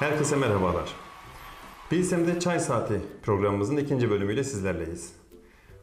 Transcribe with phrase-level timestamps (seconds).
[0.00, 0.94] Herkese merhabalar.
[1.90, 5.12] Bilsem'de Çay Saati programımızın ikinci bölümüyle sizlerleyiz.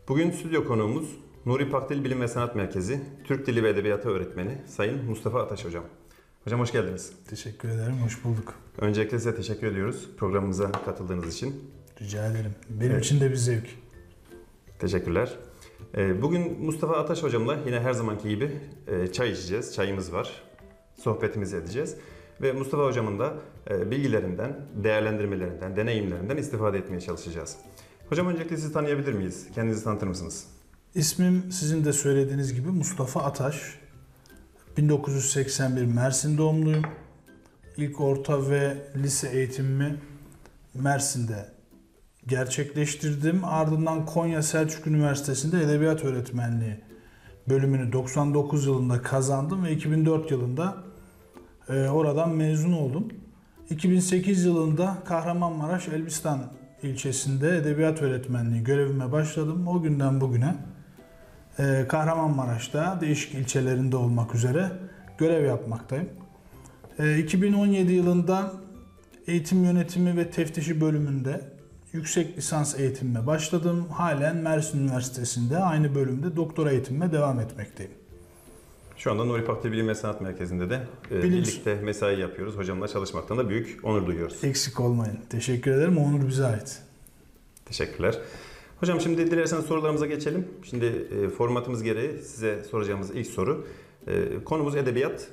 [0.07, 1.09] Bugün stüdyo konuğumuz
[1.45, 5.83] Nuri Pakdil Bilim ve Sanat Merkezi Türk Dili ve Edebiyatı öğretmeni Sayın Mustafa Ataş Hocam.
[6.43, 7.11] Hocam hoş geldiniz.
[7.29, 8.53] Teşekkür ederim, hoş bulduk.
[8.77, 11.71] Öncelikle size teşekkür ediyoruz programımıza katıldığınız için.
[12.01, 12.51] Rica ederim.
[12.69, 13.05] Benim Evet.
[13.05, 13.67] için de bir zevk.
[14.79, 15.37] Teşekkürler.
[15.97, 18.51] Ee, Bugün Mustafa Ataş hocamla yine her zamanki gibi
[18.87, 19.73] e, çay içeceğiz.
[19.75, 20.43] Çayımız var.
[21.03, 21.95] Sohbetimizi edeceğiz.
[22.41, 23.33] Ve Mustafa hocamın da
[23.69, 27.57] e, bilgilerinden, değerlendirmelerinden, deneyimlerinden istifade etmeye çalışacağız.
[28.09, 29.47] Hocam öncelikle sizi tanıyabilir miyiz?
[29.55, 30.47] Kendinizi tanıtır mısınız?
[30.95, 33.79] İsmim sizin de söylediğiniz gibi Mustafa Ataş.
[34.77, 36.83] 1981 Mersin doğumluyum.
[37.77, 39.95] İlk orta ve lise eğitimimi
[40.73, 41.45] Mersin'de
[42.27, 43.45] gerçekleştirdim.
[43.45, 46.79] Ardından Konya Selçuk Üniversitesi'nde edebiyat öğretmenliği
[47.49, 50.86] bölümünü 99 yılında kazandım ve 2004 yılında
[51.69, 53.07] e, oradan mezun oldum.
[53.69, 56.39] 2008 yılında Kahramanmaraş Elbistan
[56.83, 59.67] ilçesinde edebiyat öğretmenliği görevime başladım.
[59.67, 60.55] O günden bugüne
[61.59, 64.71] e, Kahramanmaraş'ta değişik ilçelerinde olmak üzere
[65.17, 66.09] görev yapmaktayım.
[66.99, 68.53] E, 2017 yılında
[69.27, 71.41] eğitim yönetimi ve teftişi bölümünde
[71.93, 73.87] yüksek lisans eğitimime başladım.
[73.91, 77.91] Halen Mersin Üniversitesi'nde aynı bölümde doktora eğitimime devam etmekteyim.
[78.97, 82.57] Şu anda Nuri Pakdil Bilim ve Sanat Merkezi'nde de e, Bilim- birlikte mesai yapıyoruz.
[82.57, 84.43] Hocamla çalışmaktan da büyük onur duyuyoruz.
[84.43, 85.19] Eksik olmayın.
[85.29, 85.97] Teşekkür ederim.
[85.97, 86.79] Onur bize ait.
[87.65, 88.17] Teşekkürler.
[88.79, 90.47] Hocam şimdi dilerseniz sorularımıza geçelim.
[90.63, 93.67] Şimdi e, formatımız gereği size soracağımız ilk soru.
[94.07, 95.27] E, konumuz edebiyat.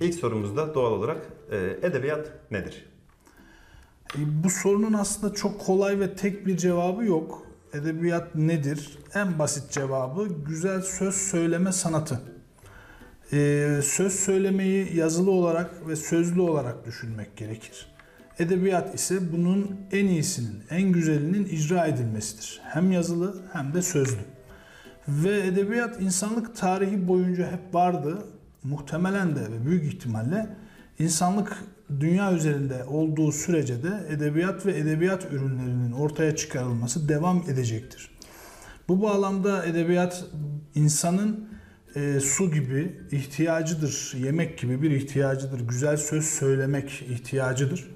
[0.00, 1.16] İlk sorumuzda doğal olarak
[1.50, 2.86] e, edebiyat nedir?
[4.16, 7.42] E, Bu sorunun aslında çok kolay ve tek bir cevabı yok.
[7.72, 8.98] Edebiyat nedir?
[9.14, 12.20] En basit cevabı güzel söz söyleme sanatı.
[13.32, 17.86] E, söz söylemeyi yazılı olarak ve sözlü olarak düşünmek gerekir.
[18.38, 22.60] Edebiyat ise bunun en iyisinin, en güzelinin icra edilmesidir.
[22.64, 24.20] Hem yazılı hem de sözlü.
[25.08, 28.26] Ve edebiyat insanlık tarihi boyunca hep vardı.
[28.62, 30.56] Muhtemelen de ve büyük ihtimalle
[30.98, 31.64] insanlık
[32.00, 38.10] dünya üzerinde olduğu sürece de edebiyat ve edebiyat ürünlerinin ortaya çıkarılması devam edecektir.
[38.88, 40.24] Bu bağlamda edebiyat
[40.74, 41.48] insanın
[41.96, 47.90] e, su gibi ihtiyacıdır, yemek gibi bir ihtiyacıdır, güzel söz söylemek ihtiyacıdır.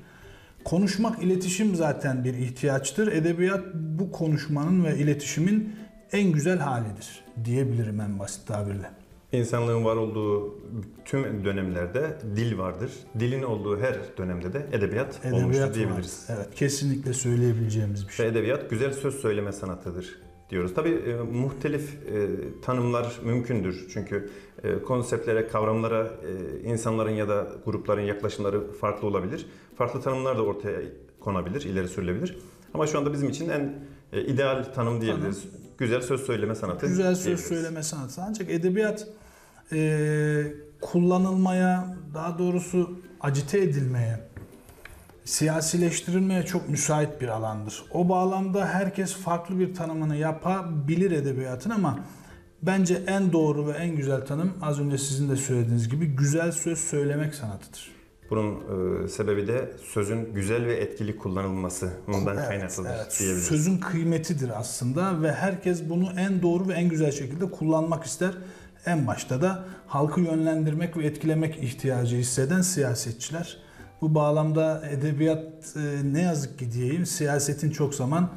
[0.64, 3.12] Konuşmak, iletişim zaten bir ihtiyaçtır.
[3.12, 5.76] Edebiyat bu konuşmanın ve iletişimin
[6.12, 8.90] en güzel halidir diyebilirim en basit tabirle.
[9.32, 10.58] İnsanlığın var olduğu
[11.04, 12.90] tüm dönemlerde dil vardır.
[13.20, 16.26] Dilin olduğu her dönemde de edebiyat, olmuştur Edebiyat diyebiliriz.
[16.30, 16.36] var.
[16.36, 18.28] Evet, kesinlikle söyleyebileceğimiz bir Ve şey.
[18.28, 20.18] edebiyat güzel söz söyleme sanatıdır
[20.50, 20.74] diyoruz.
[20.74, 22.28] Tabii e, muhtelif e,
[22.62, 23.86] tanımlar mümkündür.
[23.92, 24.30] Çünkü
[24.64, 29.46] e, konseptlere, kavramlara e, insanların ya da grupların yaklaşımları farklı olabilir.
[29.76, 30.80] Farklı tanımlar da ortaya
[31.20, 32.38] konabilir, ileri sürülebilir.
[32.74, 33.74] Ama şu anda bizim için en
[34.12, 35.44] e, ideal tanım diyebiliriz.
[35.78, 38.22] Güzel söz söyleme sanatı Güzel söz söyleme sanatı.
[38.28, 39.08] Ancak edebiyat
[39.72, 44.27] e, kullanılmaya, daha doğrusu acite edilmeye,
[45.28, 47.84] siyasileştirilmeye çok müsait bir alandır.
[47.92, 51.98] O bağlamda herkes farklı bir tanımını yapabilir edebiyatın ama
[52.62, 56.78] bence en doğru ve en güzel tanım az önce sizin de söylediğiniz gibi güzel söz
[56.78, 57.90] söylemek sanatıdır.
[58.30, 58.54] Bunun
[59.04, 63.16] e, sebebi de sözün güzel ve etkili kullanılmasından Evet, kaynaklıdır evet.
[63.18, 63.44] diyebiliriz.
[63.44, 68.32] Sözün kıymetidir aslında ve herkes bunu en doğru ve en güzel şekilde kullanmak ister.
[68.86, 73.67] En başta da halkı yönlendirmek ve etkilemek ihtiyacı hisseden siyasetçiler.
[74.02, 78.30] Bu bağlamda edebiyat e, ne yazık ki diyeyim siyasetin çok zaman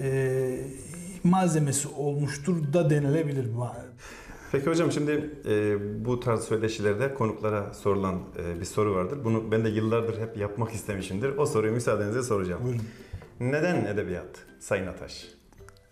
[0.00, 0.58] e,
[1.24, 3.46] malzemesi olmuştur da denilebilir.
[4.52, 9.18] Peki hocam şimdi e, bu tarz söyleşilerde konuklara sorulan e, bir soru vardır.
[9.24, 11.36] Bunu ben de yıllardır hep yapmak istemişimdir.
[11.36, 12.64] O soruyu müsaadenizle soracağım.
[12.64, 12.82] Buyurun.
[13.40, 14.26] Neden edebiyat
[14.60, 15.28] Sayın Ataş?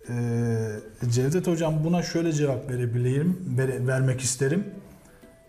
[0.09, 0.81] Ee,
[1.11, 4.64] Cevdet Hocam buna şöyle cevap verebileyim, vere- vermek isterim.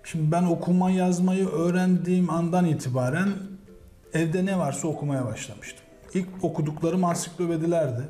[0.04, 3.30] Şimdi ben okuma yazmayı öğrendiğim andan itibaren
[4.14, 5.86] evde ne varsa okumaya başlamıştım.
[6.14, 8.02] İlk okuduklarım ansiklopedilerdi.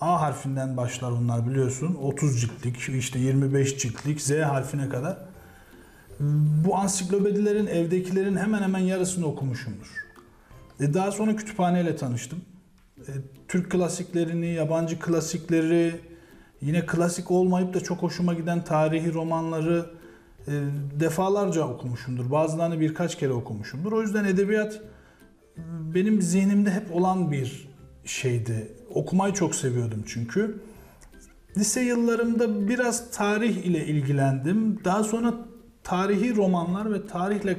[0.00, 1.94] A harfinden başlar onlar biliyorsun.
[2.02, 5.18] 30 ciltlik, işte 25 ciltlik, Z harfine kadar.
[6.64, 9.86] Bu ansiklopedilerin evdekilerin hemen hemen yarısını okumuşumdur.
[10.80, 12.38] E, Daha sonra kütüphaneyle tanıştım.
[12.98, 13.10] E,
[13.48, 16.00] Türk klasiklerini, yabancı klasikleri,
[16.60, 19.90] yine klasik olmayıp da çok hoşuma giden tarihi romanları
[20.48, 20.52] e,
[21.00, 22.30] defalarca okumuşumdur.
[22.30, 23.92] Bazılarını birkaç kere okumuşumdur.
[23.92, 24.80] O yüzden edebiyat
[25.94, 27.68] benim zihnimde hep olan bir
[28.04, 28.72] şeydi.
[28.94, 30.60] Okumayı çok seviyordum çünkü.
[31.56, 34.84] Lise yıllarımda biraz tarih ile ilgilendim.
[34.84, 35.34] Daha sonra
[35.84, 37.56] tarihi romanlar ve tarihle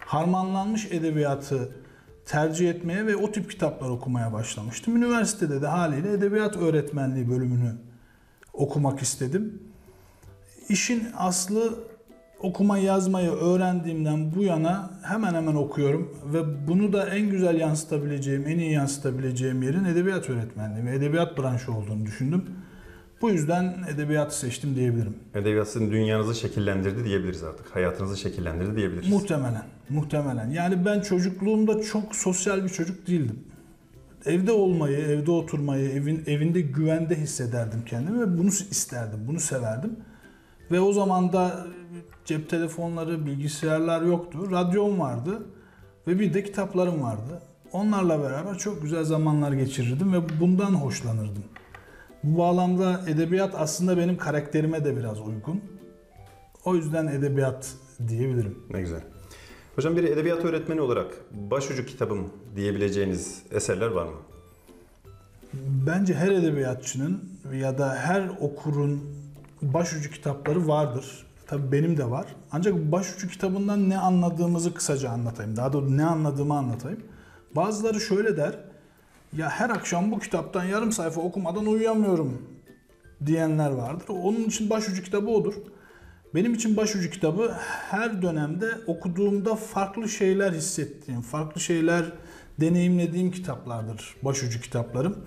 [0.00, 1.68] harmanlanmış edebiyatı
[2.26, 4.96] tercih etmeye ve o tip kitaplar okumaya başlamıştım.
[4.96, 7.76] Üniversitede de haliyle edebiyat öğretmenliği bölümünü
[8.52, 9.62] okumak istedim.
[10.68, 11.89] İşin aslı
[12.42, 18.58] okuma yazmayı öğrendiğimden bu yana hemen hemen okuyorum ve bunu da en güzel yansıtabileceğim, en
[18.58, 22.44] iyi yansıtabileceğim yerin edebiyat öğretmenliği ve edebiyat branşı olduğunu düşündüm.
[23.22, 25.14] Bu yüzden edebiyatı seçtim diyebilirim.
[25.34, 27.76] Edebiyat sizin dünyanızı şekillendirdi diyebiliriz artık.
[27.76, 29.08] Hayatınızı şekillendirdi diyebiliriz.
[29.08, 30.50] Muhtemelen, muhtemelen.
[30.50, 33.38] Yani ben çocukluğumda çok sosyal bir çocuk değildim.
[34.26, 39.96] Evde olmayı, evde oturmayı, evin evinde güvende hissederdim kendimi ve bunu isterdim, bunu severdim.
[40.70, 41.66] Ve o zaman da
[42.30, 44.50] cep telefonları, bilgisayarlar yoktu.
[44.50, 45.42] Radyom vardı
[46.06, 47.42] ve bir de kitaplarım vardı.
[47.72, 51.44] Onlarla beraber çok güzel zamanlar geçirirdim ve bundan hoşlanırdım.
[52.24, 55.60] Bu bağlamda edebiyat aslında benim karakterime de biraz uygun.
[56.64, 57.74] O yüzden edebiyat
[58.08, 58.58] diyebilirim.
[58.70, 59.00] Ne güzel.
[59.76, 64.16] Hocam bir edebiyat öğretmeni olarak başucu kitabım diyebileceğiniz eserler var mı?
[65.86, 69.00] Bence her edebiyatçının ya da her okurun
[69.62, 71.29] başucu kitapları vardır.
[71.50, 72.26] Tabii benim de var.
[72.52, 75.56] Ancak başucu kitabından ne anladığımızı kısaca anlatayım.
[75.56, 77.00] Daha doğrusu ne anladığımı anlatayım.
[77.56, 78.58] Bazıları şöyle der.
[79.36, 82.42] Ya her akşam bu kitaptan yarım sayfa okumadan uyuyamıyorum
[83.26, 84.04] diyenler vardır.
[84.08, 85.54] Onun için başucu kitabı odur.
[86.34, 87.54] Benim için başucu kitabı
[87.90, 92.04] her dönemde okuduğumda farklı şeyler hissettiğim, farklı şeyler
[92.60, 95.18] deneyimlediğim kitaplardır başucu kitaplarım.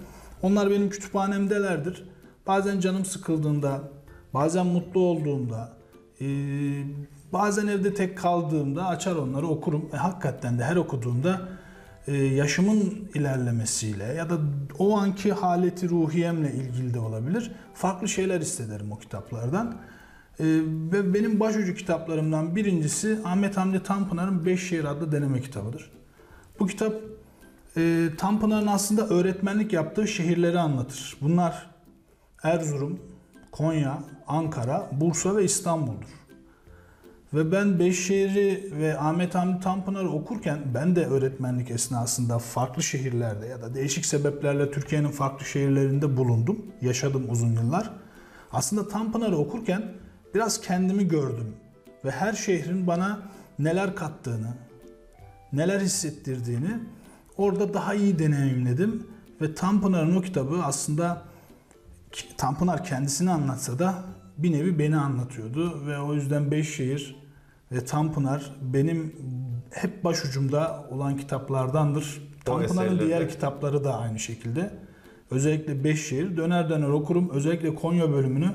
[0.41, 2.03] Onlar benim kütüphanemdelerdir.
[2.47, 3.81] Bazen canım sıkıldığında,
[4.33, 5.82] bazen mutlu olduğumda,
[6.23, 6.85] eee,
[7.33, 9.89] bazen evde tek kaldığımda açar onları okurum.
[9.93, 11.41] E, hakikaten de her okuduğumda
[12.07, 14.37] e, yaşımın ilerlemesiyle ya da
[14.79, 17.51] o anki haleti ruhiyemle ilgili de olabilir.
[17.73, 19.77] Farklı şeyler hissederim o kitaplardan.
[20.39, 20.45] E,
[20.91, 25.91] ve benim başucu kitaplarımdan birincisi Ahmet Hamdi Tanpınar'ın Beş Şehir adlı deneme kitabıdır.
[26.59, 26.93] Bu kitap
[27.77, 31.17] e, Tanpınar'ın aslında öğretmenlik yaptığı şehirleri anlatır.
[31.21, 31.69] Bunlar
[32.43, 32.99] Erzurum,
[33.53, 36.07] Konya, Ankara, Bursa ve İstanbul'dur.
[37.33, 43.61] Ve ben Beşşehir'i ve Ahmet Hamdi Tanpınar'ı okurken ben de öğretmenlik esnasında farklı şehirlerde ya
[43.61, 46.65] da değişik sebeplerle Türkiye'nin farklı şehirlerinde bulundum.
[46.81, 47.89] Yaşadım uzun yıllar.
[48.51, 49.83] Aslında Tanpınar'ı okurken
[50.35, 51.55] biraz kendimi gördüm.
[52.05, 53.19] Ve her şehrin bana
[53.59, 54.53] neler kattığını,
[55.53, 56.79] neler hissettirdiğini
[57.37, 59.07] orada daha iyi deneyimledim.
[59.41, 61.32] Ve Tanpınar'ın o kitabı aslında
[62.37, 64.03] Tanpınar kendisini anlatsa da
[64.37, 67.15] bir nevi beni anlatıyordu ve o yüzden Beşşehir
[67.71, 69.15] ve Tanpınar benim
[69.71, 72.33] hep başucumda olan kitaplardandır.
[72.45, 74.73] Tanpınar'ın diğer kitapları da aynı şekilde.
[75.31, 77.29] Özellikle Beşşehir döner döner okurum.
[77.29, 78.51] Özellikle Konya bölümünü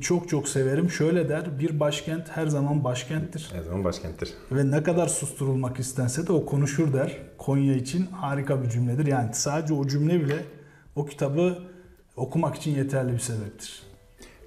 [0.00, 0.90] çok çok severim.
[0.90, 3.50] Şöyle der, bir başkent her zaman başkenttir.
[3.52, 4.34] Her zaman başkenttir.
[4.52, 7.16] Ve ne kadar susturulmak istense de o konuşur der.
[7.38, 9.06] Konya için harika bir cümledir.
[9.06, 10.44] Yani sadece o cümle bile
[10.96, 11.58] o kitabı
[12.16, 13.82] okumak için yeterli bir sebeptir.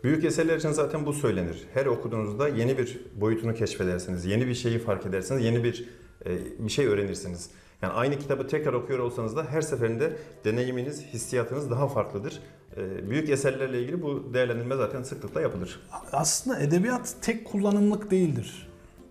[0.04, 1.66] Büyük eserler için zaten bu söylenir.
[1.74, 4.26] Her okuduğunuzda yeni bir boyutunu keşfedersiniz.
[4.26, 5.46] Yeni bir şeyi fark edersiniz.
[5.46, 5.90] Yeni bir
[6.26, 7.50] e, bir şey öğrenirsiniz.
[7.82, 12.40] Yani aynı kitabı tekrar okuyor olsanız da her seferinde deneyiminiz, hissiyatınız daha farklıdır.
[12.78, 15.80] E, büyük eserlerle ilgili bu değerlendirme zaten sıklıkla yapılır.
[16.12, 18.70] Aslında edebiyat tek kullanımlık değildir.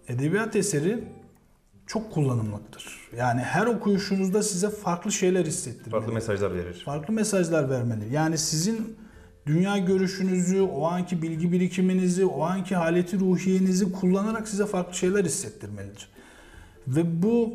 [0.09, 1.04] Edebiyat eseri
[1.87, 2.98] çok kullanımlıktır.
[3.16, 5.90] Yani her okuyuşunuzda size farklı şeyler hissettirir.
[5.90, 6.82] Farklı mesajlar verir.
[6.84, 8.14] farklı mesajlar vermeli.
[8.14, 8.96] Yani sizin
[9.46, 16.08] dünya görüşünüzü, o anki bilgi birikiminizi, o anki haleti ruhiyenizi kullanarak size farklı şeyler hissettirmelidir.
[16.88, 17.54] Ve bu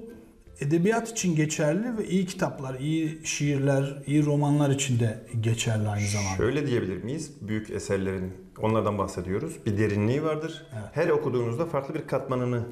[0.60, 6.38] edebiyat için geçerli ve iyi kitaplar, iyi şiirler, iyi romanlar için de geçerli aynı zamanda.
[6.38, 7.32] Şöyle diyebilir miyiz?
[7.42, 9.54] Büyük eserlerin, onlardan bahsediyoruz.
[9.66, 10.66] Bir derinliği vardır.
[10.74, 10.90] Evet.
[10.94, 12.64] Her okuduğunuzda farklı bir katmanını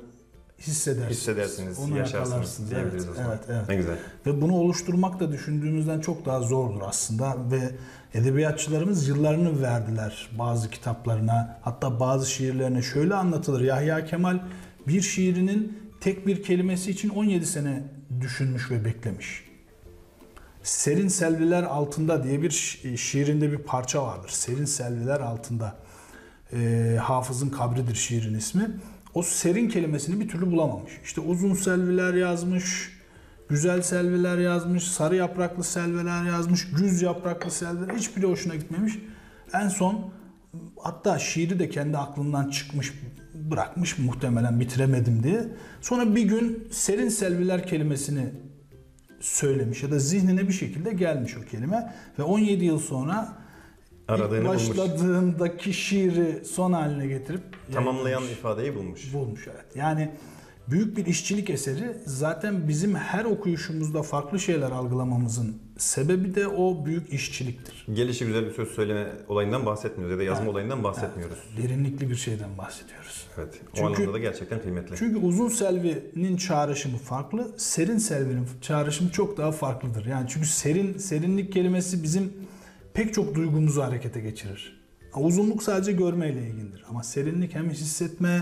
[0.68, 1.18] Hissedersiniz.
[1.18, 3.70] hissedersiniz, Onu yaşarsınız diyebiliriz Evet, evet, evet.
[3.70, 3.96] Ne güzel.
[4.25, 7.72] Ve bunu oluşturmak da düşündüğümüzden çok daha zordur aslında ve
[8.13, 13.62] edebiyatçılarımız yıllarını verdiler bazı kitaplarına hatta bazı şiirlerine şöyle anlatılır.
[13.62, 14.39] Yahya Kemal
[14.88, 17.84] bir şiirinin tek bir kelimesi için 17 sene
[18.22, 19.51] düşünmüş ve beklemiş.
[20.63, 24.30] Serin Selviler Altında diye bir şi- şiirinde bir parça vardır.
[24.30, 25.75] Serin Selviler Altında.
[26.53, 28.68] Ee, Hafız'ın kabridir şiirin ismi.
[29.13, 30.91] O serin kelimesini bir türlü bulamamış.
[31.03, 32.89] İşte uzun selviler yazmış,
[33.50, 39.00] güzel selviler yazmış, sarı yapraklı selviler yazmış, güz yapraklı selviler hiçbiri hoşuna gitmemiş.
[39.53, 40.12] En son
[40.80, 42.94] hatta şiiri de kendi aklından çıkmış,
[43.34, 45.48] bırakmış muhtemelen bitiremedim diye.
[45.82, 48.30] Sonra bir gün serin selviler kelimesini
[49.20, 53.40] söylemiş ya da zihnine bir şekilde gelmiş o kelime ve 17 yıl sonra
[54.12, 54.70] Aradığını ilk bulmuş.
[54.70, 57.41] başladığındaki şiiri son haline getirip
[57.74, 58.32] Tamamlayan yayınlamış.
[58.32, 59.13] ifadeyi bulmuş.
[59.13, 59.65] bulmuş evet.
[59.75, 60.12] Yani
[60.68, 61.98] büyük bir işçilik eseri.
[62.06, 67.86] Zaten bizim her okuyuşumuzda farklı şeyler algılamamızın sebebi de o büyük işçiliktir.
[67.94, 70.53] Gelişi güzel bir söz söyleme olayından bahsetmiyoruz ya da yazma Evet.
[70.53, 71.38] olayından bahsetmiyoruz.
[71.63, 73.27] Derinlikli bir şeyden bahsediyoruz.
[73.38, 73.62] Evet.
[73.74, 74.96] O Çünkü- anlamda da gerçekten kıymetli.
[74.98, 80.06] Çünkü uzun selvinin çağrışımı farklı, serin selvinin çağrışımı çok daha farklıdır.
[80.06, 82.34] Yani çünkü serin serinlik kelimesi bizim
[82.93, 84.81] pek çok duygumuzu harekete geçirir.
[85.15, 88.41] Uzunluk sadece görmeyle ilgilidir ama serinlik hem hissetme,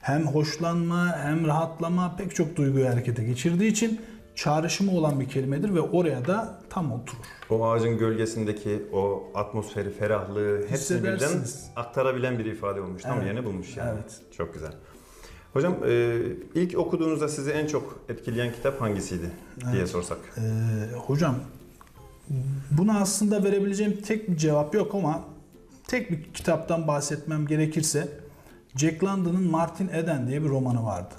[0.00, 4.00] hem hoşlanma, hem rahatlama pek çok duyguyu harekete geçirdiği için
[4.34, 7.24] çağrışımı olan bir kelimedir ve oraya da tam oturur.
[7.50, 11.44] O ağacın gölgesindeki o atmosferi, ferahlığı hepsini birden
[11.76, 13.02] aktarabilen bir ifade olmuş.
[13.02, 13.26] Tam Evet.
[13.26, 13.90] yerini bulmuş yani.
[13.94, 14.20] Evet.
[14.36, 14.72] Çok güzel.
[15.52, 16.20] Hocam e,
[16.54, 19.88] ilk okuduğunuzda sizi en çok etkileyen kitap hangisiydi diye Evet.
[19.88, 20.18] sorsak.
[20.36, 21.36] Ee, hocam
[22.70, 25.24] buna aslında verebileceğim tek bir cevap yok ama
[25.86, 28.08] tek bir kitaptan bahsetmem gerekirse
[28.76, 31.14] Jack London'ın Martin Eden diye bir romanı vardı.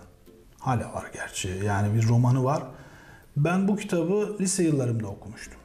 [0.60, 2.64] Hala var gerçi yani bir romanı var.
[3.38, 5.60] Ben bu kitabı lise yıllarımda okumuştum.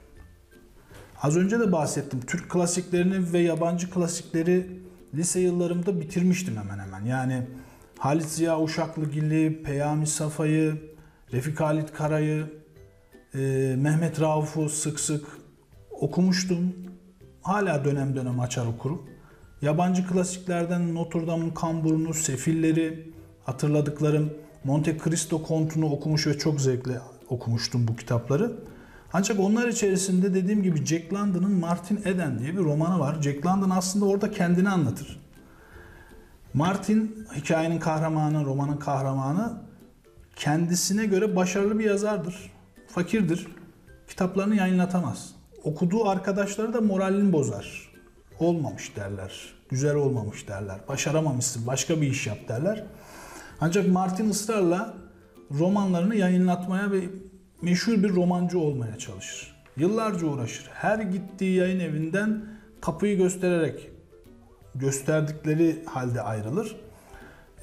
[1.23, 2.21] Az önce de bahsettim.
[2.27, 4.81] Türk klasiklerini ve yabancı klasikleri
[5.15, 7.05] lise yıllarımda bitirmiştim hemen hemen.
[7.05, 7.47] Yani
[7.99, 10.95] Halit Ziya Uşaklıgil'i, Peyami Safa'yı,
[11.33, 12.60] Refik Halit Kara'yı,
[13.35, 13.39] e,
[13.79, 15.27] Mehmet Rauf'u sık sık
[15.91, 16.75] okumuştum.
[17.43, 19.03] Hala dönem dönem açar okurum.
[19.63, 23.13] Yabancı klasiklerden Notre Dame'ın Kamburunu, Sefilleri
[23.45, 24.33] hatırladıklarım,
[24.65, 28.53] Monte Cristo Kontu'nu okumuş ve çok zevkle okumuştum bu kitapları.
[29.13, 33.23] Ancak onlar içerisinde dediğim gibi Jack London'ın Martin Eden diye bir romanı var.
[33.23, 35.21] Jack London aslında orada kendini anlatır.
[36.55, 39.63] Martin hikayenin kahramanı, romanın kahramanı
[40.37, 42.53] kendisine göre başarılı bir yazardır.
[42.95, 43.47] Fakirdir.
[44.09, 45.35] Kitaplarını yayınlatamaz.
[45.65, 47.91] Okuduğu arkadaşları da moralini bozar.
[48.39, 49.55] Olmamış derler.
[49.69, 50.81] Güzel olmamış derler.
[50.89, 51.67] Başaramamışsın.
[51.67, 52.85] Başka bir iş yap derler.
[53.61, 54.95] Ancak Martin ısrarla
[55.59, 57.01] romanlarını yayınlatmaya ve
[57.63, 59.57] meşhur bir romancı olmaya çalışır.
[59.77, 60.71] Yıllarca uğraşır.
[60.73, 62.45] Her gittiği yayın evinden
[62.81, 63.91] kapıyı göstererek
[64.75, 66.77] gösterdikleri halde ayrılır.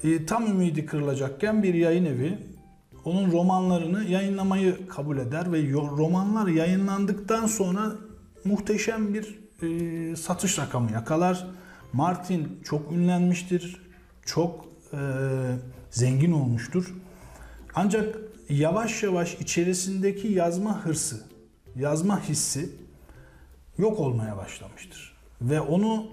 [0.04, 2.38] E, tam ümidi kırılacakken bir yayın evi
[3.08, 7.92] onun romanlarını yayınlamayı kabul eder ve romanlar yayınlandıktan sonra
[8.44, 11.46] muhteşem bir e, satış rakamı yakalar.
[11.92, 13.82] Martin çok ünlenmiştir,
[14.26, 14.98] çok e,
[15.90, 16.94] zengin olmuştur.
[17.74, 21.26] Ancak yavaş yavaş içerisindeki yazma hırsı,
[21.76, 22.70] yazma hissi
[23.78, 25.16] yok olmaya başlamıştır.
[25.40, 26.06] Ve onu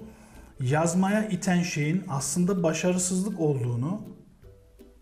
[0.59, 4.01] yazmaya iten şeyin aslında başarısızlık olduğunu,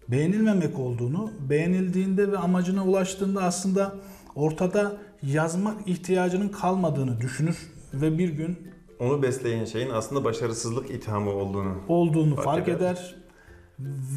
[0.07, 3.95] beğenilmemek olduğunu, beğenildiğinde ve amacına ulaştığında aslında
[4.36, 7.57] ortada yazmak ihtiyacının kalmadığını düşünür
[7.93, 8.57] ve bir gün
[9.00, 11.74] Onu besleyen şeyin aslında başarısızlık ithamı olduğunu.
[11.88, 12.75] olduğunu Fark fark, eder.
[12.77, 13.15] eder.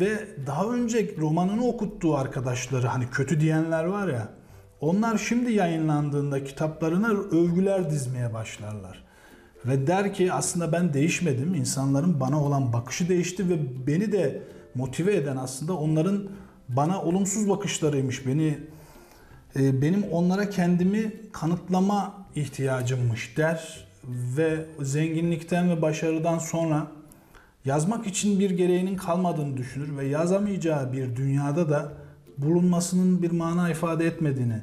[0.01, 4.29] Ve daha önce romanını okuttuğu arkadaşları hani kötü diyenler var ya
[4.81, 9.05] onlar şimdi yayınlandığında kitaplarına övgüler dizmeye başlarlar.
[9.67, 11.55] Ve der ki aslında ben değişmedim.
[11.55, 14.43] İnsanların bana olan bakışı değişti ve beni de
[14.77, 16.29] motive eden aslında onların
[16.69, 18.27] bana olumsuz bakışlarıymış.
[18.27, 18.59] Beni
[19.57, 26.87] e, benim onlara kendimi kanıtlama ihtiyacımmış der ve zenginlikten ve başarıdan sonra
[27.65, 31.93] yazmak için bir gereğinin kalmadığını düşünür ve yazamayacağı bir dünyada da
[32.39, 34.61] bulunmasının bir mana ifade etmediğini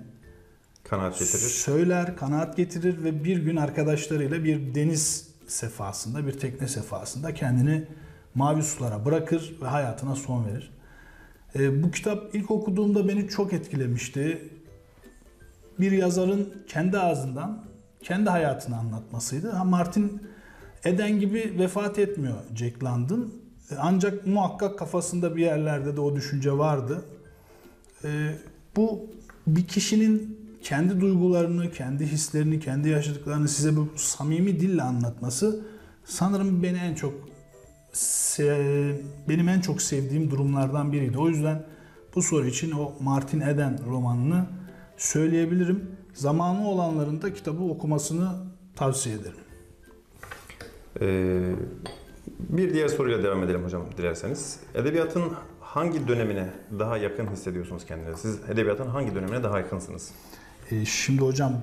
[0.83, 1.49] Kanaat getirir.
[1.49, 7.87] söyler, kanaat getirir ve bir gün arkadaşlarıyla bir deniz sefasında, bir tekne sefasında kendini
[8.35, 10.71] mavi sulara bırakır ve hayatına son verir.
[11.55, 14.49] E, bu kitap ilk okuduğumda beni çok etkilemişti.
[15.79, 17.63] Bir yazarın kendi ağzından
[18.01, 19.51] kendi hayatını anlatmasıydı.
[19.51, 20.21] Ha, Martin
[20.83, 23.33] Eden gibi vefat etmiyor Jack London.
[23.71, 27.05] E, Ancak muhakkak kafasında bir yerlerde de o düşünce vardı.
[28.03, 28.35] E,
[28.75, 29.09] bu
[29.47, 35.65] bir kişinin kendi duygularını, kendi hislerini, kendi yaşadıklarını size bu samimi dille anlatması
[36.05, 37.13] sanırım beni en çok
[39.29, 41.17] benim en çok sevdiğim durumlardan biriydi.
[41.17, 41.65] O yüzden
[42.15, 44.45] bu soru için o Martin Eden romanını
[44.97, 45.91] söyleyebilirim.
[46.13, 48.29] Zamanı olanların da kitabı okumasını
[48.75, 49.37] tavsiye ederim.
[51.01, 51.55] Ee,
[52.39, 54.59] bir diğer soruyla devam edelim hocam dilerseniz.
[54.75, 58.21] Edebiyatın hangi dönemine daha yakın hissediyorsunuz kendinizi?
[58.21, 60.11] Siz edebiyatın hangi dönemine daha yakınsınız?
[60.71, 61.61] E, şimdi hocam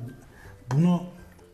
[0.74, 1.02] bunu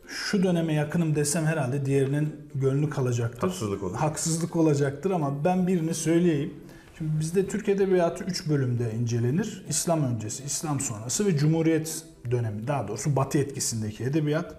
[0.07, 3.47] şu döneme yakınım desem herhalde diğerinin gönlü kalacaktır.
[3.47, 3.95] Haksızlık olur.
[3.95, 6.53] Haksızlık olacaktır ama ben birini söyleyeyim.
[6.97, 9.65] Şimdi bizde Türk Edebiyatı 3 bölümde incelenir.
[9.69, 12.67] İslam öncesi, İslam sonrası ve Cumhuriyet dönemi.
[12.67, 14.55] Daha doğrusu Batı etkisindeki edebiyat.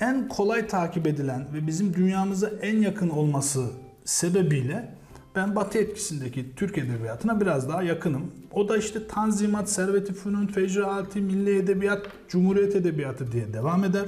[0.00, 3.66] En kolay takip edilen ve bizim dünyamıza en yakın olması
[4.04, 4.94] sebebiyle
[5.36, 8.32] Ben Batı etkisindeki Türk Edebiyatı'na biraz daha yakınım.
[8.50, 14.06] O da işte Tanzimat, Servet-i Fünun, Fecraati, Milli Edebiyat, Cumhuriyet Edebiyatı diye devam eder.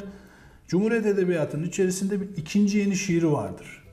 [0.69, 3.85] Cumhuriyet Edebiyatı'nın içerisinde bir ikinci yeni şiiri vardır.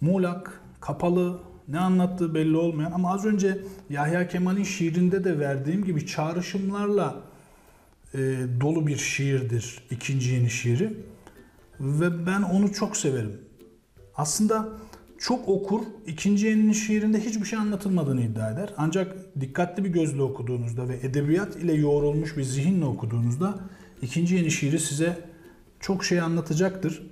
[0.00, 3.58] Muğlak, kapalı, ne anlattığı belli olmayan ama az önce
[3.90, 7.16] Yahya Kemal'in şiirinde de verdiğim gibi çağrışımlarla
[8.14, 8.18] e,
[8.60, 10.96] dolu bir şiirdir ikinci yeni şiiri.
[11.80, 13.40] Ve ben onu çok severim.
[14.16, 14.68] Aslında
[15.18, 18.74] çok okur, ikinci yeninin şiirinde hiçbir şey anlatılmadığını iddia eder.
[18.76, 23.58] Ancak dikkatli bir gözle okuduğunuzda ve edebiyat ile yoğrulmuş bir zihinle okuduğunuzda
[24.02, 25.18] ikinci yeni şiiri size
[25.80, 27.02] çok şey anlatacaktır.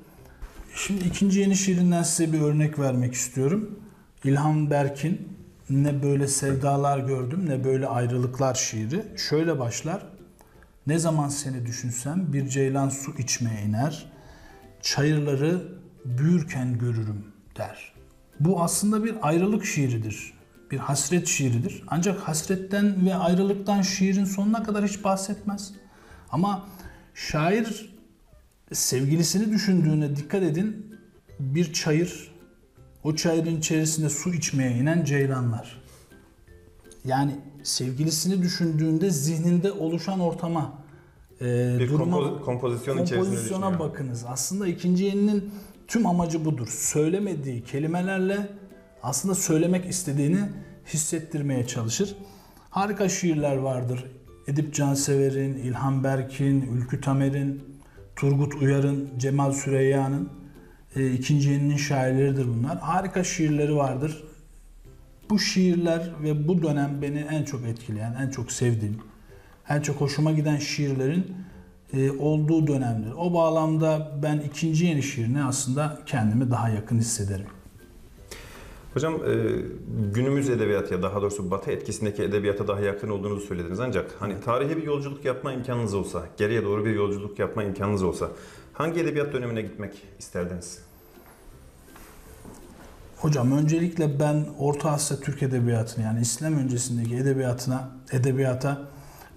[0.75, 3.79] Şimdi ikinci yeni şiirinden size bir örnek vermek istiyorum.
[4.25, 5.29] İlhan Berk'in
[5.71, 10.07] Ne Böyle Sevdalar Gördüm Ne Böyle Ayrılıklar şiiri şöyle başlar.
[10.87, 14.07] Ne zaman seni düşünsem bir ceylan su içmeye iner,
[14.83, 15.63] çayırları
[16.05, 17.25] büyürken görürüm
[17.57, 17.94] der.
[18.41, 20.33] Bu aslında bir ayrılık şiiridir.
[20.71, 21.83] Bir hasret şiiridir.
[21.87, 25.73] Ancak hasretten ve ayrılıktan şiirin sonuna kadar hiç bahsetmez.
[26.31, 26.67] Ama
[27.15, 27.95] şair
[28.73, 30.97] sevgilisini düşündüğüne dikkat edin.
[31.41, 32.35] Bir çayır,
[33.05, 35.81] o çayırın içerisinde su içmeye inen ceylanlar.
[37.05, 40.73] Yani sevgilisini düşündüğünde zihninde oluşan ortama,
[41.41, 41.45] e,
[41.79, 43.91] Bir duruma- kompo- kompozisyon içerisinde kompozisyona düşünüyor.
[43.91, 44.25] bakınız.
[44.29, 45.51] Aslında ikinci yeninin
[45.89, 46.69] tüm amacı budur.
[46.69, 48.49] Söylemediği kelimelerle
[49.03, 50.39] aslında söylemek istediğini
[50.87, 52.17] hissettirmeye çalışır.
[52.71, 54.05] Harika şiirler vardır.
[54.47, 57.65] Edip Cansever'in, İlhan Berk'in, Ülkü Tamer'in,
[58.17, 60.29] Turgut Uyar'ın, Cemal Süreyya'nın
[60.97, 62.79] e, ikinci yeninin şairleridir bunlar.
[62.79, 64.25] Harika şiirleri vardır.
[65.31, 68.99] Bu şiirler ve bu dönem beni en çok etkileyen, en çok sevdiğim,
[69.69, 71.37] en çok hoşuma giden şiirlerin
[72.19, 73.13] olduğu dönemdir.
[73.19, 77.47] O bağlamda ben ikinci yeni şiirine aslında kendimi daha yakın hissederim.
[78.95, 79.21] Hocam e,
[80.15, 83.81] günümüz edebiyatı ya daha doğrusu Batı etkisindeki edebiyata daha yakın olduğunuzu söylediniz.
[83.81, 88.31] Ancak hani tarihi bir yolculuk yapma imkanınız olsa, geriye doğru bir yolculuk yapma imkanınız olsa
[88.73, 90.79] hangi edebiyat dönemine gitmek isterdiniz?
[93.17, 98.83] Hocam öncelikle ben Orta Asya Türk Edebiyatı'na yani İslam öncesindeki edebiyatına, edebiyata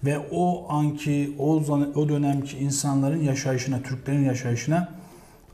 [0.03, 1.55] ve o anki, o,
[1.95, 4.89] o dönemki insanların yaşayışına, Türklerin yaşayışına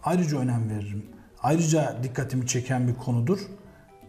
[0.03, 1.05] ayrıca önem veririm.
[1.43, 3.39] Ayrıca dikkatimi çeken bir konudur.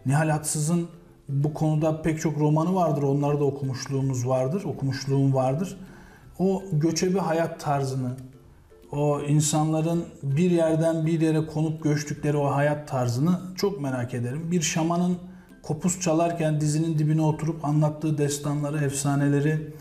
[0.05, 0.87] Nihal Atsız'ın
[1.29, 3.03] bu konuda pek çok romanı vardır.
[3.03, 5.77] Onları da okumuşluğumuz vardır, okumuşluğum vardır.
[6.39, 8.11] O göçebe hayat tarzını,
[8.91, 14.51] o insanların bir yerden bir yere konup göçtükleri o hayat tarzını çok merak ederim.
[14.51, 15.17] Bir şamanın
[15.63, 19.73] kopuz çalarken dizinin dibine oturup anlattığı destanları, efsaneleri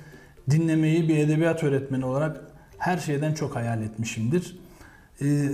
[0.50, 2.40] dinlemeyi bir edebiyat öğretmeni olarak
[2.78, 4.58] her şeyden çok hayal etmişimdir.
[5.22, 5.48] Ee,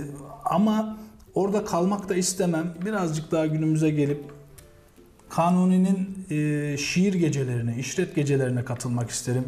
[0.45, 0.97] ama
[1.33, 2.73] orada kalmak da istemem.
[2.85, 4.23] Birazcık daha günümüze gelip
[5.29, 9.45] Kanuni'nin e, şiir gecelerine, işret gecelerine katılmak isterim.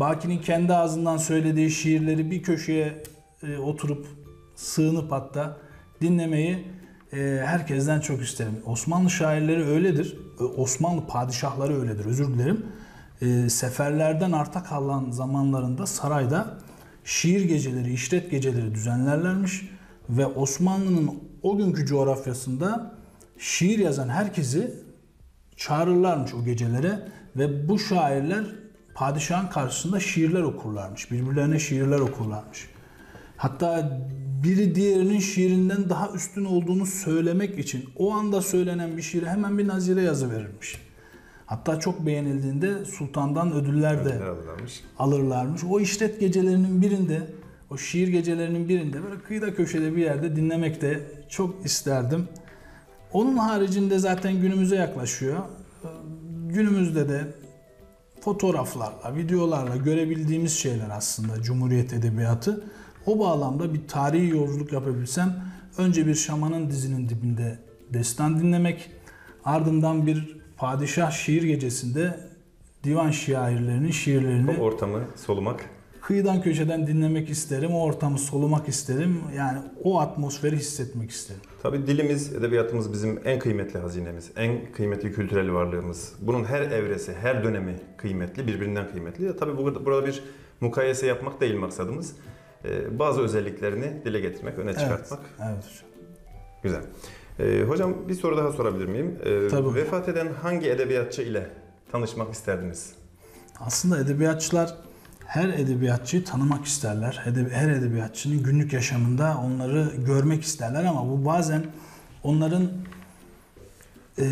[0.00, 3.02] Baki'nin kendi ağzından söylediği şiirleri bir köşeye
[3.42, 4.06] e, oturup
[4.56, 5.56] sığınıp hatta
[6.00, 6.66] dinlemeyi
[7.12, 8.56] e, herkesten çok isterim.
[8.66, 10.16] Osmanlı şairleri öyledir.
[10.56, 12.04] Osmanlı padişahları öyledir.
[12.04, 12.66] Özür dilerim.
[13.22, 16.58] E, seferlerden arta kalan zamanlarında sarayda
[17.04, 19.68] şiir geceleri, işret geceleri düzenlerlermiş
[20.08, 21.10] ve Osmanlı'nın
[21.42, 22.94] o günkü coğrafyasında
[23.38, 24.74] şiir yazan herkesi
[25.56, 28.44] çağırırlarmış o gecelere ve bu şairler
[28.94, 31.10] padişahın karşısında şiirler okurlarmış.
[31.10, 32.68] Birbirlerine şiirler okurlarmış.
[33.36, 34.00] Hatta
[34.44, 39.68] biri diğerinin şiirinden daha üstün olduğunu söylemek için o anda söylenen bir şiire hemen bir
[39.68, 40.91] nazire yazı verirmiş.
[41.52, 44.20] Hatta çok beğenildiğinde sultandan ödüller de
[44.98, 45.64] alırlarmış.
[45.64, 47.26] O işlet gecelerinin birinde,
[47.70, 52.28] o şiir gecelerinin birinde böyle kıyıda köşede bir yerde dinlemek de çok isterdim.
[53.12, 55.38] Onun haricinde zaten günümüze yaklaşıyor.
[55.84, 55.88] Ee,
[56.48, 57.20] Günümüzde de
[58.20, 62.64] fotoğraflarla, videolarla görebildiğimiz şeyler aslında Cumhuriyet Edebiyatı.
[63.06, 65.44] O bağlamda bir tarihi yolculuk yapabilsem
[65.78, 67.58] önce bir şamanın dizinin dibinde
[67.90, 68.90] destan dinlemek,
[69.44, 72.20] ardından bir padişah şiir gecesinde
[72.84, 75.64] divan şairlerinin şiirlerini O ortamı solumak.
[76.00, 79.20] kıyıdan köşeden dinlemek isterim, o ortamı solumak isterim.
[79.36, 81.40] Yani o atmosferi hissetmek isterim.
[81.62, 86.12] Tabii dilimiz, edebiyatımız bizim en kıymetli hazinemiz, en kıymetli kültürel varlığımız.
[86.20, 89.36] Bunun her evresi, her dönemi kıymetli, birbirinden kıymetli.
[89.36, 90.22] Tabii burada, burada bir
[90.60, 92.12] mukayese yapmak değil maksadımız.
[92.64, 95.20] Ee, bazı özelliklerini dile getirmek, öne çıkartmak.
[95.38, 95.90] Evet hocam.
[96.62, 96.82] Güzel.
[97.38, 99.18] Ee, hocam bir soru daha sorabilir miyim?
[99.24, 99.74] Ee, Tabii.
[99.74, 101.50] Vefat eden hangi edebiyatçı ile
[101.92, 102.92] tanışmak isterdiniz?
[103.60, 104.76] Aslında edebiyatçılar
[105.26, 107.20] her edebiyatçıyı tanımak isterler.
[107.50, 111.64] Her edebiyatçının günlük yaşamında onları görmek isterler ama bu bazen
[112.22, 112.70] onların
[114.18, 114.24] e,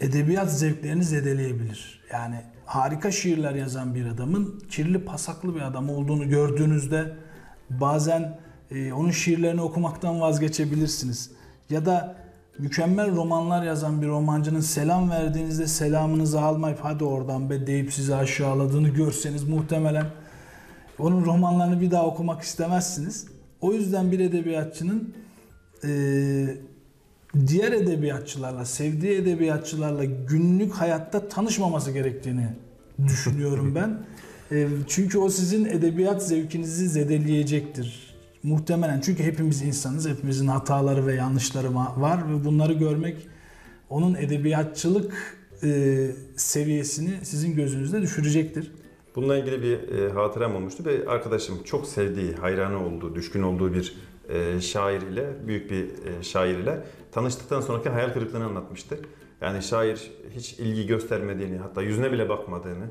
[0.00, 2.00] edebiyat zevklerini zedeleyebilir.
[2.12, 7.16] Yani harika şiirler yazan bir adamın kirli pasaklı bir adam olduğunu gördüğünüzde
[7.70, 11.30] bazen e, onun şiirlerini okumaktan vazgeçebilirsiniz.
[11.70, 12.16] Ya da
[12.58, 18.88] mükemmel romanlar yazan bir romancının selam verdiğinizde selamınızı almayıp hadi oradan be deyip sizi aşağıladığını
[18.88, 20.06] görseniz muhtemelen
[20.98, 23.26] onun romanlarını bir daha okumak istemezsiniz.
[23.60, 25.14] O yüzden bir edebiyatçının
[25.84, 25.90] e,
[27.46, 32.48] diğer edebiyatçılarla, sevdiği edebiyatçılarla günlük hayatta tanışmaması gerektiğini
[33.06, 33.98] düşünüyorum ben.
[34.56, 38.13] E, çünkü o sizin edebiyat zevkinizi zedeleyecektir.
[38.44, 43.28] Muhtemelen çünkü hepimiz insanız, hepimizin hataları ve yanlışları va- var ve bunları görmek
[43.90, 45.12] onun edebiyatçılık
[45.62, 48.72] e, seviyesini sizin gözünüzde düşürecektir.
[49.16, 53.94] Bununla ilgili bir e, hatıram olmuştu ve arkadaşım çok sevdiği, hayranı olduğu, düşkün olduğu bir
[54.28, 58.98] e, şair ile, büyük bir e, şair ile tanıştıktan sonraki hayal kırıklığını anlatmıştı.
[59.40, 62.86] Yani şair hiç ilgi göstermediğini, hatta yüzüne bile bakmadığını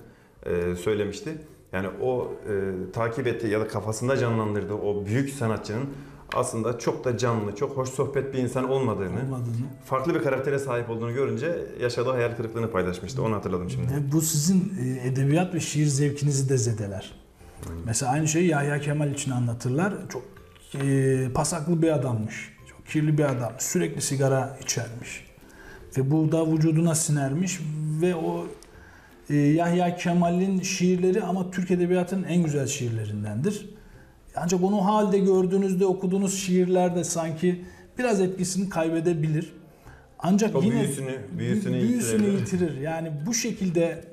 [0.46, 1.38] e, söylemişti.
[1.74, 5.90] Yani o e, takip ettiği ya da kafasında canlandırdığı o büyük sanatçının
[6.36, 9.56] aslında çok da canlı, çok hoş sohbet bir insan olmadığını, Olmadığını.
[9.86, 13.24] farklı bir karaktere sahip olduğunu görünce yaşadığı hayal kırıklığını paylaşmıştı.
[13.24, 13.88] Onu hatırladım şimdi.
[13.94, 17.12] Ve bu sizin e, edebiyat ve şiir zevkinizi de zedeler.
[17.86, 19.94] Mesela aynı şeyi Yahya Kemal için anlatırlar.
[20.10, 20.24] Çok
[20.84, 22.54] e, pasaklı bir adammış.
[22.70, 23.54] Çok kirli bir adam.
[23.60, 25.26] Sürekli sigara içermiş.
[25.98, 27.60] Ve bu da vücuduna sinermiş
[28.02, 28.46] ve o
[29.30, 33.70] e, Yahya Kemal'in şiirleri ama Türk Edebiyatı'nın en güzel şiirlerindendir.
[34.36, 37.66] Ancak onu halde gördüğünüzde okuduğunuz şiirlerde sanki
[38.00, 39.54] biraz etkisini kaybedebilir.
[40.20, 42.78] Ancak O yine büyüsünü, büyüsünü, büyüsünü yitirir.
[42.78, 44.04] Yani bu şekilde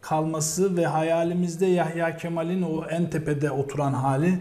[0.00, 4.38] kalması ve hayalimizde Yahya Kemal'in o en tepede oturan hali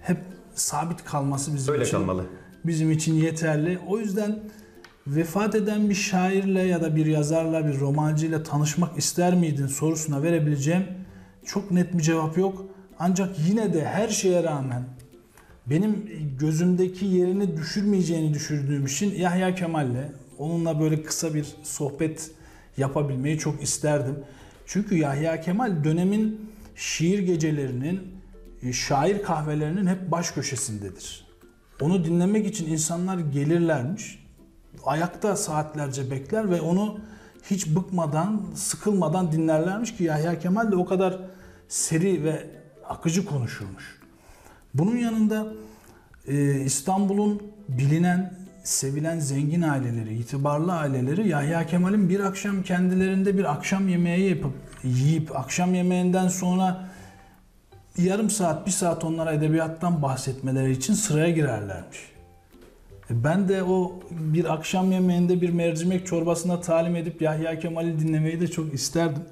[0.00, 0.18] hep
[0.54, 2.24] sabit kalması bizim Öyle için kalmalı.
[2.64, 3.78] bizim için yeterli.
[3.86, 4.38] O yüzden
[5.16, 10.86] vefat eden bir şairle ya da bir yazarla, bir romancıyla tanışmak ister miydin sorusuna verebileceğim
[11.46, 12.64] çok net bir cevap yok.
[12.98, 14.84] Ancak yine de her şeye rağmen
[15.66, 22.30] benim gözümdeki yerini düşürmeyeceğini düşündüğüm için Yahya Kemal'le onunla böyle kısa bir sohbet
[22.76, 24.14] yapabilmeyi çok isterdim.
[24.66, 28.00] Çünkü Yahya Kemal dönemin şiir gecelerinin,
[28.62, 31.26] e, şair kahvelerinin hep baş köşesindedir.
[31.80, 34.27] Onu dinlemek için insanlar gelirlermiş.
[34.84, 36.98] Ayakta saatlerce bekler ve onu
[37.50, 41.18] hiç bıkmadan, sıkılmadan dinlerlermiş ki Yahya Kemal de o kadar
[41.68, 42.46] seri ve
[42.88, 43.98] akıcı konuşurmuş.
[44.74, 45.46] Bunun yanında
[46.26, 53.88] e, İstanbul'un bilinen, sevilen zengin aileleri, itibarlı aileleri Yahya Kemal'in bir akşam kendilerinde bir akşam
[53.88, 54.52] yemeği yapıp
[54.84, 56.88] yiyip akşam yemeğinden sonra
[57.98, 62.17] yarım saat, bir saat onlara edebiyattan bahsetmeleri için sıraya girerlermiş.
[63.10, 68.40] E, Ben de o bir akşam yemeğinde bir mercimek çorbasına talim edip Yahya Kemal'i dinlemeyi
[68.40, 69.22] de çok isterdim.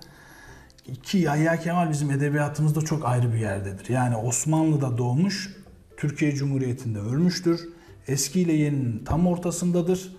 [1.03, 3.89] Ki Yahya Kemal bizim edebiyatımızda çok ayrı bir yerdedir.
[3.89, 5.57] Yani Osmanlı'da doğmuş,
[5.97, 7.69] Türkiye Cumhuriyeti'nde ölmüştür.
[8.09, 10.17] Eski ile yeninin tam ortasındadır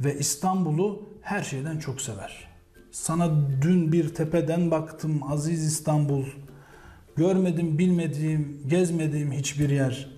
[0.00, 2.48] ve İstanbul'u her şeyden çok sever.
[2.92, 3.30] Sana
[3.62, 6.24] dün bir tepeden baktım aziz İstanbul.
[7.16, 10.08] Görmedim, bilmediğim, gezmediğim hiçbir yer.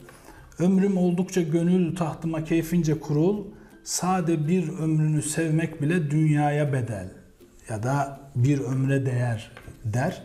[0.62, 3.44] Ömrüm oldukça gönül tahtıma keyfince kurul.
[3.84, 7.08] Sade bir ömrünü sevmek bile dünyaya bedel
[7.68, 9.50] ya da bir ömre değer
[9.84, 10.22] der.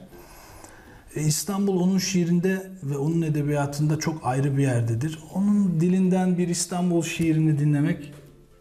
[1.15, 5.19] E, İstanbul onun şiirinde ve onun edebiyatında çok ayrı bir yerdedir.
[5.34, 8.13] Onun dilinden bir İstanbul şiirini dinlemek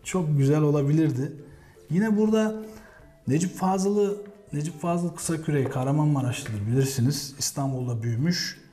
[0.05, 1.33] çok güzel olabilirdi.
[1.91, 2.55] Yine burada
[3.29, 4.17] Necip Fazıl'ı
[4.53, 7.35] Necip Fazıl Kısakürek Kahramanmaraşlıdır bilirsiniz.
[7.39, 8.66] İstanbul'da büyümüş.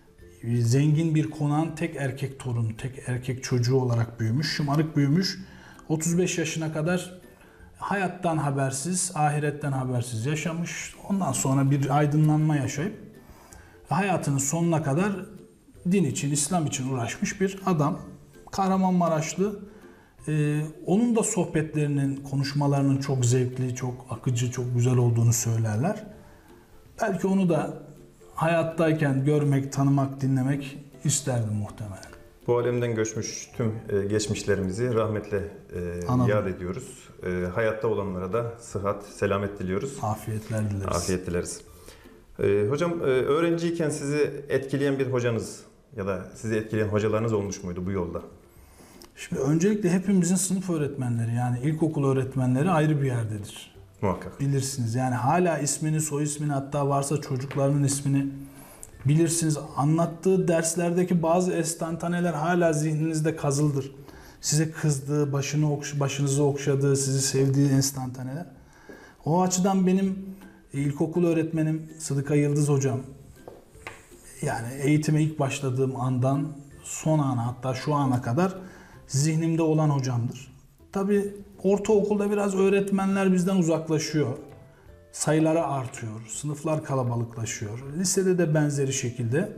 [0.43, 4.55] Zengin bir konağın tek erkek torunu, tek erkek çocuğu olarak büyümüş.
[4.55, 5.39] Şımarık büyümüş.
[5.89, 7.19] 35 yaşına kadar
[7.77, 10.95] hayattan habersiz, ahiretten habersiz yaşamış.
[11.09, 13.03] Ondan sonra bir aydınlanma yaşayıp
[13.89, 15.11] hayatının sonuna kadar
[15.91, 17.99] din için, İslam için uğraşmış bir adam.
[18.51, 19.59] Kahramanmaraşlı.
[20.27, 26.03] Ee, onun da sohbetlerinin, konuşmalarının çok zevkli, çok akıcı, çok güzel olduğunu söylerler.
[27.01, 27.83] Belki onu da
[28.35, 32.03] hayattayken görmek, tanımak, dinlemek isterdim muhtemelen.
[32.47, 35.37] Bu alemden göçmüş tüm e, geçmişlerimizi rahmetle
[35.75, 36.29] e, Analım.
[36.29, 37.09] yad ediyoruz.
[37.25, 39.97] E, hayatta olanlara da sıhhat, selamet diliyoruz.
[40.01, 40.95] Afiyetler dileriz.
[40.95, 41.61] Afiyet dileriz.
[42.69, 45.63] Hocam öğrenciyken sizi etkileyen bir hocanız
[45.97, 48.21] ya da sizi etkileyen hocalarınız olmuş muydu bu yolda?
[49.15, 53.72] Şimdi öncelikle hepimizin sınıf öğretmenleri yani ilkokul öğretmenleri ayrı bir yerdedir.
[54.03, 54.39] Muhakkak.
[54.39, 58.27] Bilirsiniz yani hala ismini, soy ismini hatta varsa çocuklarının ismini
[59.05, 59.57] bilirsiniz.
[59.77, 63.91] Anlattığı derslerdeki bazı estantaneler hala zihninizde kazıldır.
[64.41, 68.45] size kızdığı, başını okş- başınızı okşadığı, sizi sevdiği enstantaneler.
[69.25, 70.25] O açıdan benim
[70.73, 72.99] ilkokul öğretmenim Sıdıka Yıldız hocam
[74.41, 76.47] yani eğitime ilk başladığım andan
[76.83, 78.55] son ana hatta şu ana kadar
[79.07, 80.53] zihnimde olan hocamdır.
[80.91, 84.37] Tabi ortaokulda biraz öğretmenler bizden uzaklaşıyor.
[85.11, 87.79] Sayıları artıyor, sınıflar kalabalıklaşıyor.
[87.97, 89.57] Lisede de benzeri şekilde.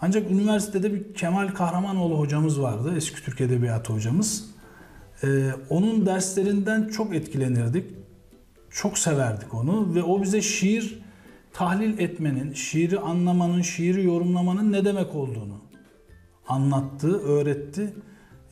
[0.00, 4.50] Ancak üniversitede bir Kemal Kahramanoğlu hocamız vardı, eski Türk Edebiyatı hocamız.
[5.24, 7.94] Ee, onun derslerinden çok etkilenirdik.
[8.70, 11.02] Çok severdik onu ve o bize şiir
[11.52, 15.60] tahlil etmenin, şiiri anlamanın, şiiri yorumlamanın ne demek olduğunu
[16.48, 17.94] anlattı, öğretti.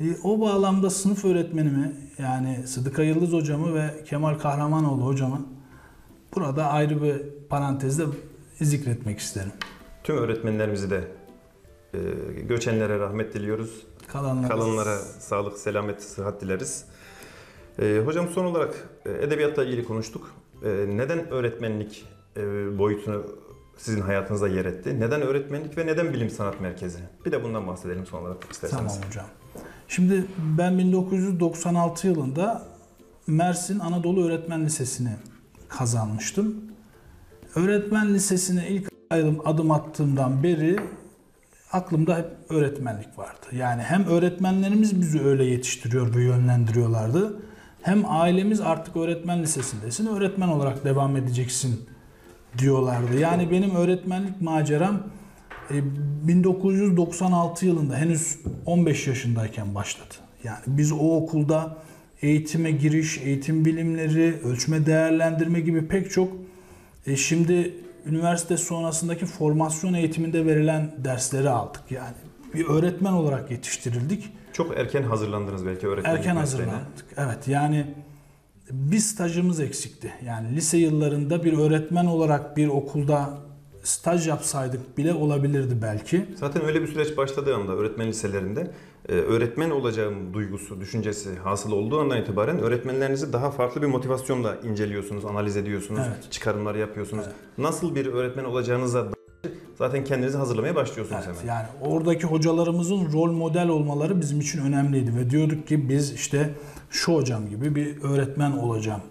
[0.00, 5.46] E, o bağlamda sınıf öğretmenimi yani Sıdıka Yıldız hocamı ve Kemal Kahramanoğlu hocamı
[6.34, 8.04] burada ayrı bir parantezde
[8.60, 9.52] zikretmek isterim.
[10.04, 11.04] Tüm öğretmenlerimizi de
[11.94, 11.98] e,
[12.48, 13.86] göçenlere rahmet diliyoruz.
[14.08, 16.84] Kalanlara, Kalanlara sağlık, selamet, sıhhat dileriz.
[17.78, 20.34] E, hocam son olarak e, edebiyatla ilgili konuştuk.
[20.64, 22.42] E, neden öğretmenlik e,
[22.78, 23.26] boyutunu
[23.76, 25.00] sizin hayatınızda yer etti?
[25.00, 26.98] Neden öğretmenlik ve neden bilim sanat merkezi?
[27.24, 28.92] Bir de bundan bahsedelim son olarak isterseniz.
[28.92, 29.26] Tamam hocam.
[29.88, 30.24] Şimdi
[30.58, 32.62] ben 1996 yılında
[33.26, 35.10] Mersin Anadolu Öğretmen Lisesi'ni
[35.68, 36.54] kazanmıştım.
[37.54, 38.88] Öğretmen Lisesi'ne ilk
[39.44, 40.76] adım, attığımdan beri
[41.72, 43.46] aklımda hep öğretmenlik vardı.
[43.52, 47.36] Yani hem öğretmenlerimiz bizi öyle yetiştiriyor ve yönlendiriyorlardı.
[47.82, 51.88] Hem ailemiz artık öğretmen lisesindesin, öğretmen olarak devam edeceksin
[52.58, 53.18] diyorlardı.
[53.18, 55.02] Yani benim öğretmenlik maceram
[55.70, 60.14] 1996 yılında henüz 15 yaşındayken başladı.
[60.44, 61.76] Yani biz o okulda
[62.22, 66.32] eğitime giriş, eğitim bilimleri, ölçme değerlendirme gibi pek çok
[67.06, 67.74] e, şimdi
[68.06, 71.82] üniversite sonrasındaki formasyon eğitiminde verilen dersleri aldık.
[71.90, 72.14] Yani
[72.54, 74.32] bir öğretmen olarak yetiştirildik.
[74.52, 77.04] Çok erken hazırlandınız belki öğretmenlik Erken hazırlandık.
[77.16, 77.86] Evet yani
[78.70, 80.12] bir stajımız eksikti.
[80.26, 83.38] Yani lise yıllarında bir öğretmen olarak bir okulda
[83.86, 86.26] staj yapsaydık bile olabilirdi belki.
[86.36, 88.70] Zaten öyle bir süreç başladığı anda öğretmen liselerinde
[89.08, 95.24] e, öğretmen olacağım duygusu, düşüncesi hasıl olduğu andan itibaren öğretmenlerinizi daha farklı bir motivasyonla inceliyorsunuz,
[95.24, 96.32] analiz ediyorsunuz, Evet.
[96.32, 97.24] çıkarımlar yapıyorsunuz.
[97.26, 97.36] Evet.
[97.58, 99.06] Nasıl bir öğretmen olacağınıza
[99.78, 101.54] zaten kendinizi hazırlamaya başlıyorsunuz Evet, hemen.
[101.54, 106.50] yani oradaki hocalarımızın rol model olmaları bizim için önemliydi ve diyorduk ki biz işte
[106.90, 109.02] şu hocam gibi bir öğretmen olacağım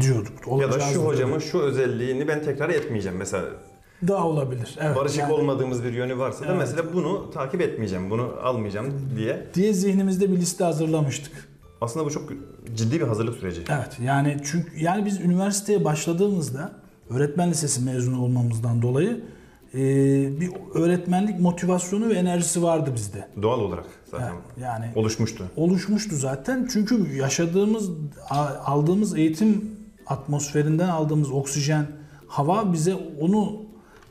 [0.00, 0.32] diyorduk.
[0.46, 3.18] Ya da Olacağız şu hocamın şu özelliğini ben tekrar etmeyeceğim.
[3.18, 3.44] Mesela
[4.08, 4.76] daha olabilir.
[4.80, 4.96] Evet.
[4.96, 6.58] barışık yani olmadığımız bir yönü varsa da Evet.
[6.58, 9.46] mesela bunu takip etmeyeceğim, bunu almayacağım diye.
[9.54, 11.48] diye zihnimizde bir liste hazırlamıştık.
[11.80, 12.32] Aslında bu çok
[12.74, 13.62] ciddi bir hazırlık süreci.
[13.70, 16.72] Evet yani çünkü yani biz üniversiteye başladığımızda
[17.10, 19.20] öğretmen lisesi mezunu olmamızdan dolayı
[19.74, 19.78] e,
[20.40, 23.28] bir öğretmenlik motivasyonu ve enerjisi vardı bizde.
[23.42, 25.44] Doğal olarak zaten Yani, yani oluşmuştu.
[25.56, 27.90] oluşmuştu zaten çünkü yaşadığımız
[28.64, 29.70] aldığımız eğitim
[30.06, 31.86] atmosferinden aldığımız oksijen
[32.26, 33.67] hava bize onu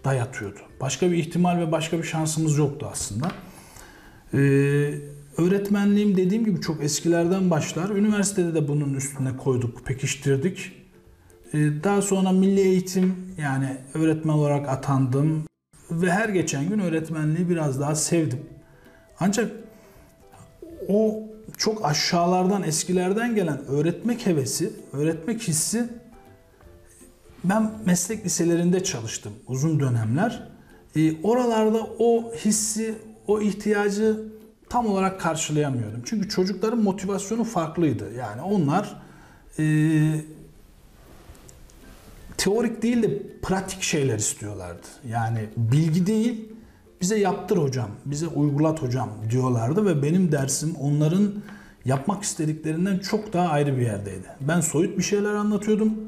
[0.07, 0.59] dayatıyordu.
[0.81, 3.31] Başka bir ihtimal ve başka bir şansımız yoktu aslında.
[4.33, 4.37] Ee,
[5.37, 7.89] öğretmenliğim dediğim gibi çok eskilerden başlar.
[7.89, 10.71] Üniversitede de bunun üstüne koyduk, pekiştirdik.
[11.53, 15.43] Ee, daha sonra milli eğitim yani öğretmen olarak atandım
[15.91, 18.39] ve her geçen gün öğretmenliği biraz daha sevdim.
[19.19, 19.51] Ancak
[20.87, 21.23] o
[21.57, 25.89] çok aşağılardan, eskilerden gelen öğretmek hevesi, öğretmek hissi
[27.49, 30.47] ben meslek liselerinde çalıştım uzun dönemler.
[30.95, 32.95] Ee, oralarda o hissi,
[33.27, 34.19] o ihtiyacı
[34.69, 36.01] tam olarak karşılayamıyordum.
[36.05, 38.13] Çünkü çocukların motivasyonu farklıydı.
[38.13, 39.01] Yani onlar
[39.59, 39.65] e,
[42.37, 44.87] teorik değil de pratik şeyler istiyorlardı.
[45.09, 46.49] Yani bilgi değil,
[47.01, 51.33] bize yaptır hocam, bize uygulat hocam diyorlardı ve benim dersim onların
[51.85, 54.27] yapmak istediklerinden çok daha ayrı bir yerdeydi.
[54.41, 56.06] Ben soyut bir şeyler anlatıyordum.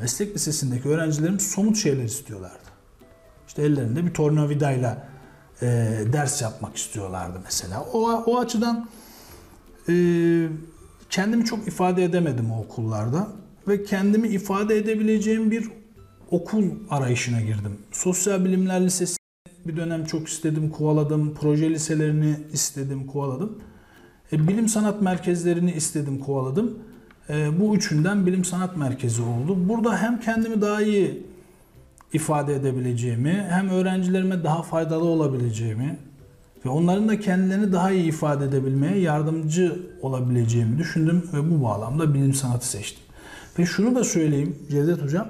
[0.00, 2.68] Meslek lisesindeki öğrencilerim somut şeyler istiyorlardı.
[3.48, 5.08] İşte ellerinde bir tornavidayla
[5.62, 5.66] e,
[6.12, 7.82] ders yapmak istiyorlardı mesela.
[7.92, 8.88] O, o açıdan
[9.88, 9.94] e,
[11.10, 13.28] kendimi çok ifade edemedim o okullarda
[13.68, 15.70] ve kendimi ifade edebileceğim bir
[16.30, 17.78] okul arayışına girdim.
[17.92, 19.18] Sosyal Bilimler Lisesi
[19.66, 21.34] bir dönem çok istedim, kovaladım.
[21.40, 23.58] Proje liselerini istedim, kovaladım.
[24.32, 26.78] E, bilim sanat merkezlerini istedim, kovaladım.
[27.30, 29.68] E, bu üçünden bilim sanat merkezi oldu.
[29.68, 31.22] Burada hem kendimi daha iyi
[32.12, 35.98] ifade edebileceğimi, hem öğrencilerime daha faydalı olabileceğimi
[36.64, 42.34] ve onların da kendilerini daha iyi ifade edebilmeye yardımcı olabileceğimi düşündüm ve bu bağlamda bilim
[42.34, 43.02] sanatı seçtim.
[43.58, 45.28] Ve şunu da söyleyeyim Cevdet Hocam,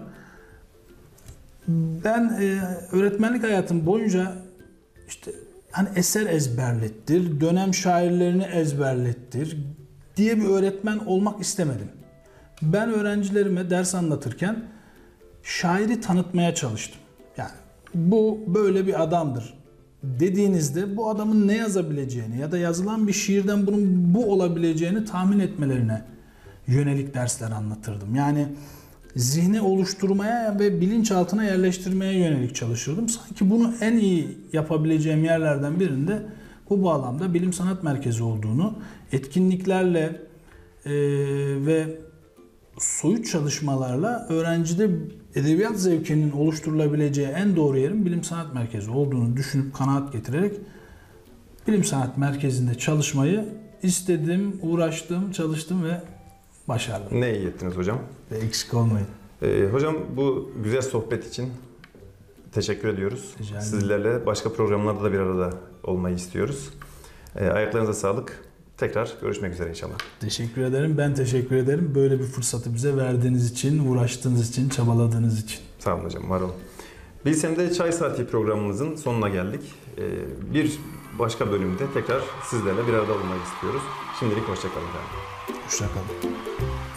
[2.04, 2.60] ben e,
[2.92, 4.32] öğretmenlik hayatım boyunca
[5.08, 5.30] işte
[5.70, 9.56] hani eser ezberlettir, dönem şairlerini ezberlettir
[10.18, 11.88] diye bir öğretmen olmak istemedim.
[12.62, 14.64] Ben öğrencilerime ders anlatırken
[15.42, 17.00] şairi tanıtmaya çalıştım.
[17.36, 17.50] Yani
[17.94, 19.58] bu böyle bir adamdır
[20.02, 26.02] dediğinizde bu adamın ne yazabileceğini ya da yazılan bir şiirden bunun bu olabileceğini tahmin etmelerine
[26.66, 28.14] yönelik dersler anlatırdım.
[28.14, 28.48] Yani
[29.16, 33.08] zihni oluşturmaya ve bilinçaltına yerleştirmeye yönelik çalışırdım.
[33.08, 36.22] Sanki bunu en iyi yapabileceğim yerlerden birinde
[36.70, 38.74] bu bağlamda bilim sanat merkezi olduğunu,
[39.12, 40.20] etkinliklerle
[40.84, 40.92] e,
[41.66, 41.98] ve
[42.78, 44.90] soyut çalışmalarla öğrencide
[45.34, 50.60] edebiyat zevkinin oluşturulabileceği en doğru yerin bilim sanat merkezi olduğunu düşünüp kanaat getirerek
[51.68, 53.44] bilim sanat merkezinde çalışmayı
[53.82, 56.00] istedim, uğraştım, çalıştım ve
[56.68, 57.20] başardım.
[57.20, 57.98] Ne iyi ettiniz hocam.
[58.30, 59.06] Ve eksik olmayın.
[59.42, 61.48] Ee, hocam bu güzel sohbet için
[62.52, 63.34] teşekkür ediyoruz.
[63.60, 65.52] Sizlerle başka programlarda da bir arada
[65.84, 66.70] olmayı istiyoruz.
[67.36, 68.44] Ee, ayaklarınıza sağlık.
[68.76, 69.94] Tekrar görüşmek üzere inşallah.
[70.20, 70.98] Teşekkür ederim.
[70.98, 71.92] Ben teşekkür ederim.
[71.94, 75.60] Böyle bir fırsatı bize verdiğiniz için, uğraştığınız için, çabaladığınız için.
[75.78, 76.54] Sağ olun hocam, var olun.
[77.26, 79.62] Bilsem'de Çay Saati programımızın sonuna geldik.
[79.98, 80.02] Ee,
[80.54, 80.78] bir
[81.18, 83.82] başka bölümde tekrar sizlerle bir arada olmayı istiyoruz.
[84.20, 85.62] Şimdilik hoşçakalın efendim.
[85.66, 86.87] Hoşçakalın.